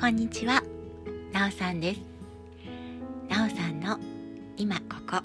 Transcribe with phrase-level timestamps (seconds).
[0.00, 0.62] こんにちは、
[1.30, 2.00] なおさんです。
[3.28, 3.98] なおさんの
[4.56, 5.20] 今ここ。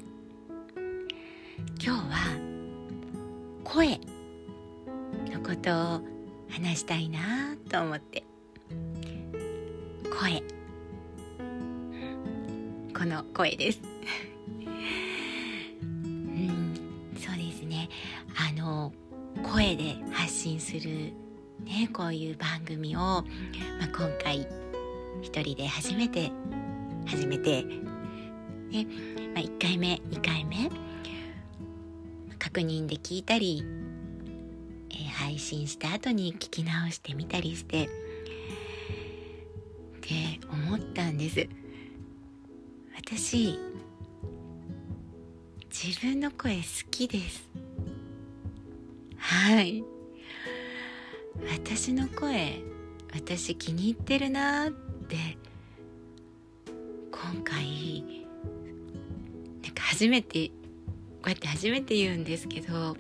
[1.79, 2.37] 今日は
[3.63, 4.01] 声
[5.31, 6.01] のことを
[6.49, 8.25] 話したいなと思って。
[10.11, 10.43] 声。
[12.93, 13.79] この声です。
[15.81, 16.75] うん、
[17.17, 17.87] そうですね。
[18.35, 18.91] あの
[19.41, 21.13] 声で発信する
[21.63, 23.23] ね、こういう番組を、ま
[23.85, 24.47] あ、今回
[25.25, 26.31] 一人で初めて
[27.07, 28.85] 始めて、ね
[29.33, 30.69] まあ、1回目2回目
[32.37, 33.63] 確認で聞いたり、
[34.91, 37.87] えー、配信した後に聞き直してみたりしてっ
[40.01, 40.13] て
[40.47, 41.49] 思ったんです。
[42.95, 43.59] 私
[45.71, 47.49] 自分の声好きです。
[49.17, 49.83] はい。
[51.51, 52.61] 私の声
[53.11, 55.37] 私気に入ってるなって
[57.11, 58.03] 今回
[59.63, 60.53] なんか初めてこ
[61.27, 62.95] うやって初めて言うんですけど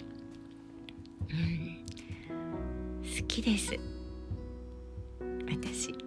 [1.29, 1.75] うん
[3.15, 3.71] 好きです。
[5.47, 5.99] 私、うん。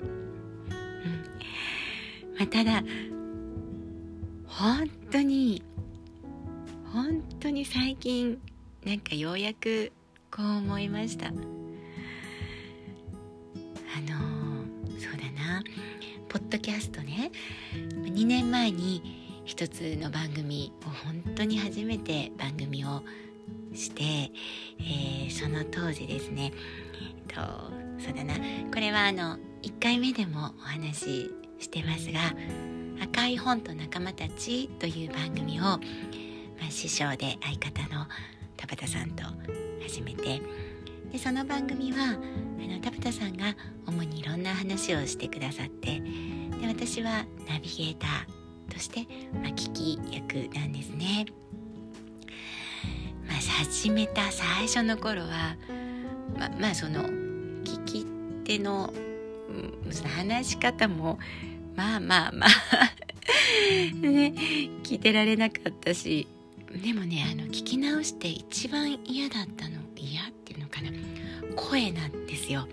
[2.37, 2.83] まあ、ただ
[4.47, 5.63] 本当に
[6.93, 8.39] 本当に最近
[8.85, 9.93] なんかようやく
[10.31, 11.33] こう思いました。
[16.29, 17.31] ポッドキャストね。
[17.73, 23.03] 2年前に一つの番組を本当に初めて番組を
[23.73, 24.03] して、
[24.79, 26.53] えー、その当時ですね、
[27.01, 27.41] えっと、
[27.99, 28.35] そうだな。
[28.71, 32.21] これはあの1回目でもお話ししてますが
[33.03, 35.79] 「赤い本と仲間たち」という番組を、ま
[36.69, 38.07] あ、師匠で相方の
[38.57, 39.25] 田畑さんと
[39.83, 40.43] 始めて
[41.11, 42.19] でその番組は
[42.59, 43.55] あの田畑さんが
[43.87, 46.01] 主にいろんな話をしてくださって
[46.61, 51.27] で私はナビゲーターとして、まあ、聞き役なんですね。
[53.27, 55.57] まあ、始めた最初の頃は
[56.39, 58.07] ままあその聞き
[58.45, 58.93] 手の、
[59.85, 61.19] うん、その話し方も
[61.77, 62.51] まあまあまあ
[63.95, 64.33] ね
[64.83, 66.27] 聞いてられなかったし
[66.83, 70.91] でもねあの聞き直して一番嫌だったの嫌っていうのかな
[71.59, 72.69] 声なんですよ。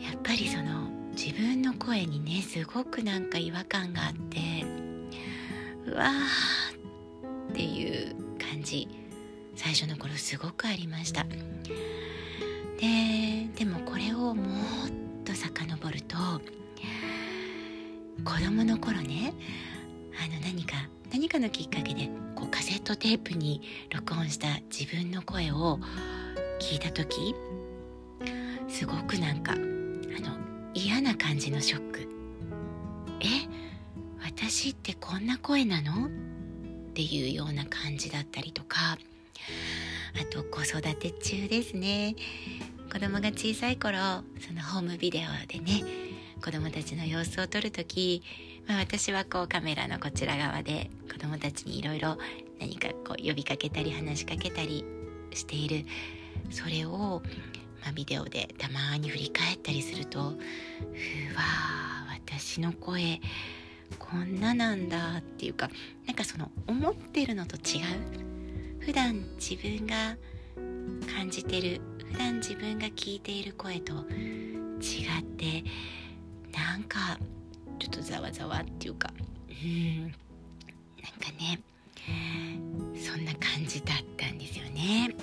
[0.00, 4.38] やっぱりその自分の声にねすごくなんか違和感があって
[5.86, 8.88] うわーっていう感じ。
[9.54, 11.24] 最初の頃すごくありました。
[12.80, 14.44] ででもこれをもっ
[15.24, 16.16] と遡ると
[18.24, 19.34] 子供の頃ね
[20.20, 25.78] あの何か何かのきっかけでこうカセットテープに録音した自分の声を
[26.62, 27.34] 聞いた時
[28.68, 30.38] すごくなんかあの
[30.74, 32.08] 嫌な感じのショック。
[33.20, 33.24] え
[34.24, 36.06] 私ってこんな声なの？
[36.06, 36.10] っ
[36.94, 38.96] ていうような感じだったりとか。
[40.20, 42.14] あと子育て中ですね。
[42.92, 43.98] 子供が小さい頃
[44.38, 45.82] そのホームビデオでね
[46.44, 48.22] 子供たちの様子を撮る時、
[48.68, 52.18] まあ、私はこうカメラのこちら側で子供たちにいろいろ
[52.60, 54.84] 何かこう呼びかけたり話しかけたり
[55.32, 55.86] している
[56.50, 57.22] それを、
[57.82, 60.32] まあ、ビデオでたまに振り返ったりするとうわ
[62.14, 63.20] 私の声
[63.98, 65.70] こんななんだっていうか
[66.06, 70.16] なんかその思ってるのと違う普段自分が
[71.14, 71.80] 感じてる
[72.12, 75.64] 普段自分が聞いている声と違って
[76.52, 77.18] なんか
[77.78, 79.10] ちょっとざわざわっていうか
[79.48, 80.18] うんなんか
[81.38, 81.60] ね
[82.96, 85.14] そんな感じだったんですよね。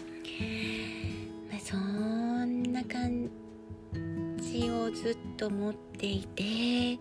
[1.69, 3.29] そんな感
[4.41, 6.97] じをずっと持っていて、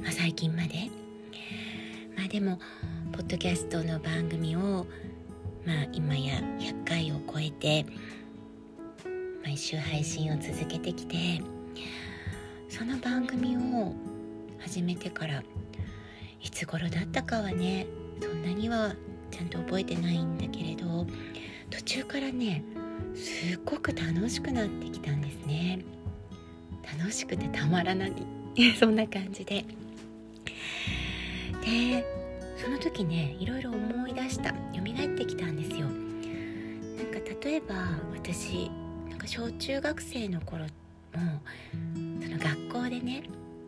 [0.00, 0.88] まあ、最近まで。
[2.16, 2.58] まあでも
[3.12, 4.86] ポッドキャストの番組を
[5.66, 7.84] まあ今や100回を超えて
[9.44, 11.42] 毎週配信を続けてきて
[12.70, 13.94] その番組を
[14.60, 15.42] 始めてから
[16.40, 17.86] いつ頃だったかはね
[18.18, 18.94] そんなには
[19.30, 21.06] ちゃんと覚えてないんだけれど
[21.68, 22.64] 途中からね
[23.14, 25.84] すっごく楽しくなってきたんですね。
[26.98, 28.12] 楽しくてたまらない。
[28.78, 29.64] そんな感じで。
[31.64, 32.04] で
[32.56, 34.50] その時ねいろいろ思い出した。
[34.50, 35.86] 蘇ってきたんですよ。
[35.86, 35.92] な
[37.04, 37.74] んか例えば
[38.14, 38.70] 私
[39.08, 40.70] なんか小中学生の頃も
[42.22, 43.24] その学校でね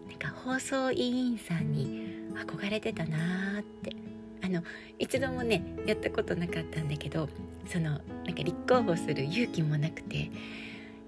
[0.09, 2.03] なんか放送委員さんに
[2.35, 4.04] 憧れてたなーって
[4.45, 4.63] あの
[4.99, 7.29] 一度もねやったことなかったんだけど
[7.67, 8.03] そのなんか
[8.37, 10.31] 立候補する勇気もなくて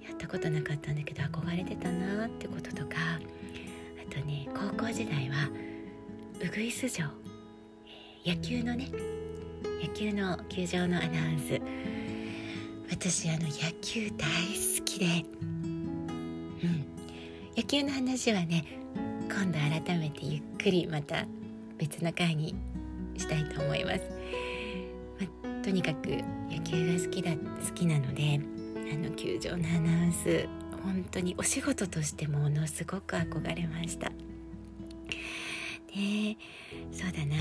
[0.03, 5.51] やったことなかったんだけど憧れてたなってこととかあとね高校時代は
[6.43, 7.07] ウグイス城
[8.25, 8.89] 野球のね
[9.83, 11.61] 野球の球場のアナウンス。
[12.89, 14.27] 私あの野球大
[14.79, 15.07] 好きで
[15.43, 15.47] う
[16.67, 16.87] ん。
[17.57, 18.65] 野球の話はね
[19.29, 21.27] 今度改めてゆっくりまた
[21.79, 22.55] 別の回に
[23.19, 24.01] したいと思います、
[25.45, 26.09] まとにかく
[26.51, 28.41] 野球が好きだ好きなので
[28.93, 30.47] あの球場のアナウンス
[30.83, 34.11] 本当にお仕事としてものすごく憧れました。
[35.89, 36.37] で
[36.93, 37.37] そうだな。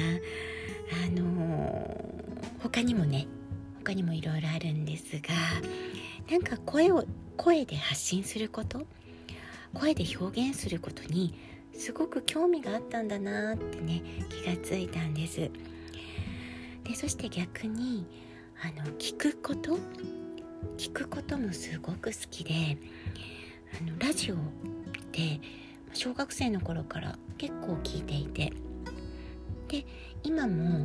[1.06, 3.28] あのー、他にもね
[3.84, 5.30] 他にもいろいろあるんですが
[6.32, 7.06] なんか声を
[7.38, 8.88] 声で発信すること
[9.74, 11.36] 声で表現することに
[11.78, 15.52] すごく興味があったんだなってね気がついたんです。
[16.84, 18.06] でそして逆に
[18.62, 19.78] あの聞くこと？
[20.78, 22.78] 聞くこともすごく好きで
[23.80, 24.36] あのラジオ
[25.12, 25.40] で
[25.94, 28.54] 小学生の頃から結構聞いていて。
[29.68, 29.86] で
[30.24, 30.84] 今も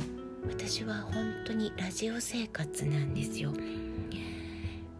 [0.49, 1.13] 私は本
[1.45, 3.53] 当にラジオ生活なんですよ。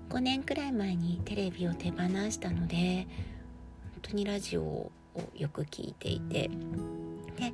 [0.10, 1.98] 5年くらい前にテレビを手放
[2.30, 3.08] したので
[3.94, 6.50] 本当にラジオををよく聞いていて。
[7.38, 7.54] で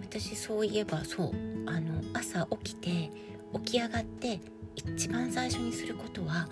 [0.00, 1.30] 私そういえばそう
[1.66, 3.10] あの朝起きて
[3.54, 4.40] 起き上がって
[4.74, 6.48] 一番最初にすることは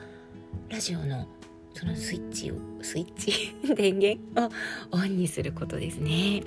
[0.70, 1.26] ラジオの
[1.74, 3.54] そのスイッチをスイッチ？
[3.74, 4.46] 電源？
[4.46, 4.50] を
[4.92, 6.42] オンにすることですね。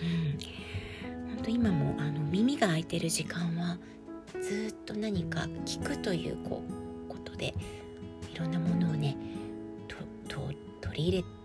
[0.00, 3.78] うん、本当今もあの耳が開いてる時間は
[4.40, 6.62] ずっと何か聞くというこ
[7.06, 7.54] うことで
[8.34, 9.16] いろんなものをね
[10.80, 11.41] 取り入れて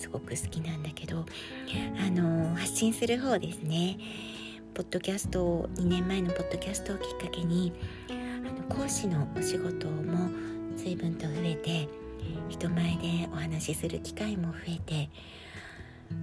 [0.00, 1.26] すごく好きなんだけど、
[2.06, 3.98] あの発信する方ですね。
[4.72, 7.72] ポッドキャストを2年前のポッドキャストをきっかけに
[8.08, 10.30] あの講師のお仕事も
[10.76, 11.88] 随分と増えて
[12.48, 15.10] 人前でお話しする機会も増えて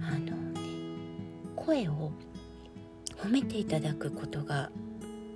[0.02, 0.60] あの、ね、
[1.54, 2.10] 声を
[3.16, 4.70] 褒めていただくことが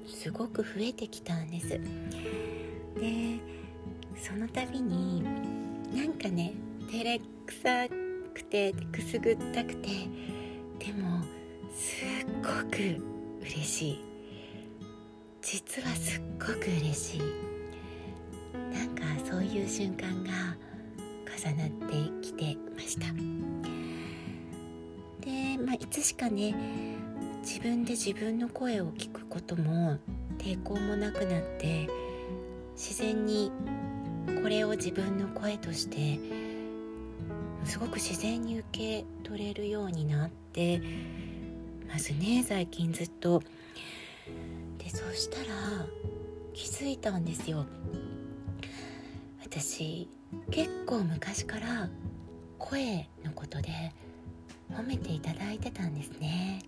[0.06, 1.68] すごく増えてきたんです。
[1.68, 1.78] で
[4.16, 5.22] その度に
[5.94, 6.54] なんかね
[6.90, 7.86] 照れくさ
[8.32, 9.88] くてくすぐったくて
[10.78, 11.22] でも
[11.74, 13.00] すっごく
[13.42, 14.04] 嬉しい。
[15.40, 17.20] 実はすっごく嬉しい。
[18.72, 20.30] なんかそういう瞬間が
[21.36, 23.06] 重なってきてました。
[25.20, 26.54] で、まあ、いつしかね
[27.42, 29.98] 自分で自分の声を聞くことも
[30.38, 31.88] 抵抗もなくなって
[32.74, 33.50] 自然に
[34.42, 36.18] これを自分の声として
[37.64, 40.80] すごく自然に受け取れるようになって
[41.88, 43.42] ますね最近ずっと。
[44.78, 45.86] でそしたら
[46.52, 47.66] 気づいたんですよ。
[49.42, 50.08] 私
[50.50, 51.88] 結構昔から
[52.58, 53.92] 声のことで
[54.70, 56.62] 褒めていただいてたんですね。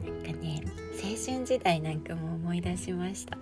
[0.00, 0.62] なんかね
[0.94, 3.36] 青春時代なんかも思い出しました。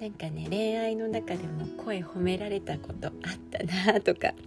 [0.00, 3.12] なんかね恋愛の中でも声褒められたことあっ
[3.50, 4.32] たなとか。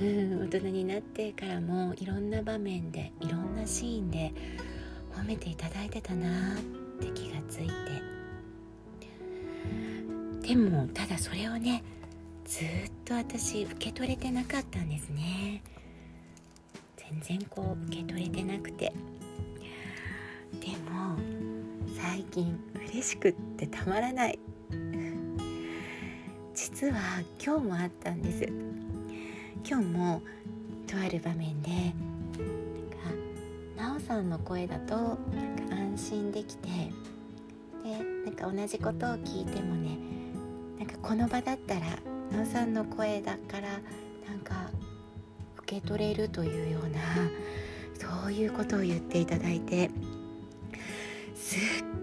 [0.00, 4.32] うん大人になってからもいろんな場面でいろんなシーンで
[5.12, 6.58] 褒めていただいてたなっ
[7.00, 7.72] て気がついて。
[10.48, 11.82] でもただそれをね
[12.44, 12.66] ずっ
[13.04, 15.62] と私受け取れてなかったんですね。
[16.96, 18.92] 全然こう受け取れてなくて。
[20.60, 21.18] でも
[22.00, 24.38] 最近嬉しくってたまらない。
[26.54, 26.94] 実は
[27.44, 28.44] 今日もあったんです。
[29.68, 30.22] 今日も
[30.88, 31.70] とある場面で
[33.76, 35.16] なおさんの声だとなん
[35.68, 36.68] か安心できて
[37.84, 39.98] でなんか同じことを聞いてもね
[40.78, 41.80] なんかこの場だったら
[42.32, 43.68] なおさんの声だから
[44.26, 44.70] なんか
[45.58, 47.00] 受け取れるというような
[48.22, 49.90] そういうことを言っていただいて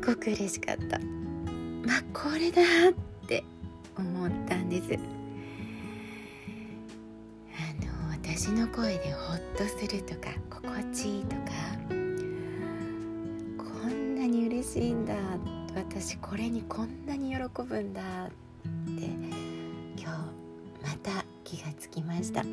[0.06, 1.00] ごく嬉しかった。
[1.00, 2.94] まあこれだっ
[3.28, 3.44] て
[3.98, 4.94] 思ったんです。
[7.58, 11.42] あの私の声でホッとするとか心地いいとか
[13.58, 15.16] こんなに嬉しいんだ。
[15.76, 19.10] 私これにこんなに喜ぶんだって
[19.98, 20.08] 今日
[20.82, 22.44] また気がつきました。
[22.44, 22.50] で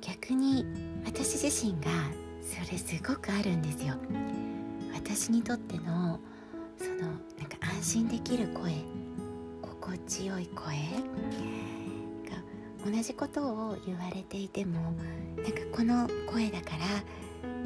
[0.00, 0.66] 逆に
[1.04, 1.90] 私自身が
[2.42, 3.94] それすごくあるんですよ。
[5.14, 6.18] 私にとっての
[6.78, 8.72] そのなんか安心できる声
[9.60, 10.74] 心地よい声
[12.82, 14.80] 同じことを言われていても
[15.36, 16.86] なんかこの声だから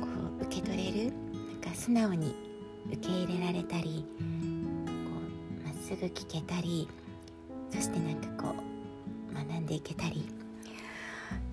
[0.00, 0.08] こ
[0.40, 1.12] う受け取れる
[1.52, 2.34] なんか素直に
[2.88, 4.24] 受け入れられたりこ
[5.62, 6.88] うまっすぐ聞けたり
[7.70, 8.56] そしてなんかこ
[9.30, 10.26] う学んでいけたり。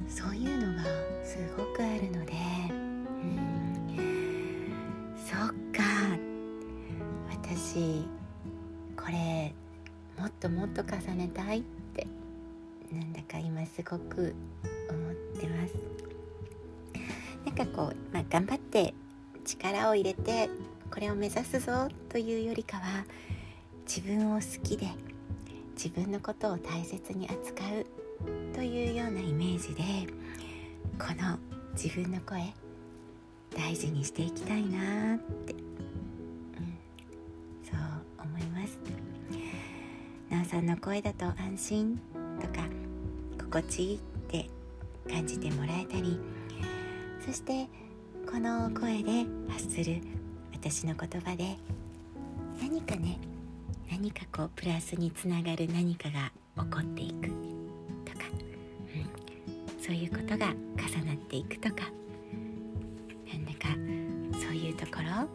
[0.08, 0.84] そういうのが
[1.24, 2.23] すごくあるの
[11.34, 11.62] たいっ
[11.94, 12.08] て
[12.92, 14.34] なんだか今すごく
[14.90, 15.74] 思ってます。
[17.46, 18.94] なんかこう、まあ、頑張って
[19.44, 20.50] 力を入れて
[20.90, 23.06] これを目指すぞというよりかは
[23.86, 24.88] 自分を好きで
[25.76, 27.86] 自分のことを大切に扱う
[28.56, 29.84] というようなイメージで
[30.98, 31.38] この
[31.74, 32.54] 自分の声
[33.56, 35.56] 大事にしていきたいなって、
[40.54, 42.00] さんの声だと安心
[42.40, 42.68] とか
[43.40, 44.48] 心地いいって
[45.10, 46.20] 感じてもらえたり
[47.26, 47.68] そして
[48.32, 50.00] この声で発する
[50.54, 51.58] 私の言葉で
[52.62, 53.18] 何かね
[53.90, 56.32] 何かこうプラスにつながる何かが
[56.64, 57.30] 起こっていく
[58.06, 58.26] とか、
[58.96, 61.78] うん、そういうことが重なっていくとか
[63.28, 63.70] なんだか
[64.40, 65.28] そういうところ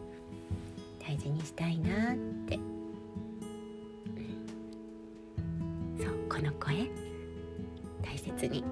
[1.05, 2.15] 大事にしたいなっ
[2.47, 2.57] て、
[6.39, 6.89] この声
[8.01, 8.63] 大切に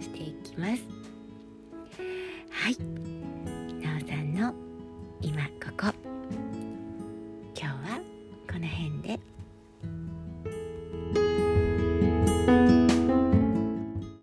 [0.00, 0.84] していきます。
[2.50, 2.76] はい。